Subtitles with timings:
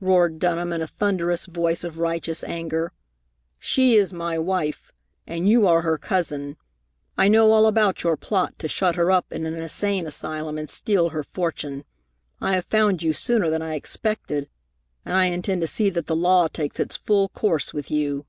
[0.00, 2.92] roared Dunham, in a thunderous voice of righteous anger.
[3.58, 4.92] "She is my wife.
[5.26, 6.56] And you are her cousin.
[7.18, 10.70] I know all about your plot to shut her up in an insane asylum and
[10.70, 11.82] steal her fortune.
[12.40, 14.48] I have found you sooner than I expected,
[15.04, 18.24] and I intend to see that the law takes its full course with you."